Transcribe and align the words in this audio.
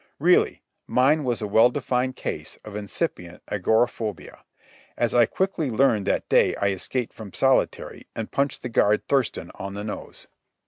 Really, 0.17 0.63
mime 0.87 1.23
was 1.23 1.43
a 1.43 1.47
well 1.47 1.69
defined 1.69 2.15
case 2.15 2.57
of 2.65 2.75
incipient 2.75 3.43
agoraphobia, 3.49 4.39
as 4.97 5.13
I 5.13 5.27
quickly 5.27 5.69
learned 5.69 6.07
that 6.07 6.27
day 6.27 6.55
I 6.55 6.69
escaped 6.69 7.13
from 7.13 7.33
solitary 7.33 8.07
and 8.15 8.31
punched 8.31 8.63
the 8.63 8.69
guard 8.69 9.05
Thurston 9.07 9.51
on 9.53 9.75
the 9.75 9.83
nose. 9.83 10.25